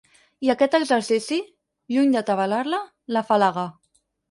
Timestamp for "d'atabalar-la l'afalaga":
2.17-3.71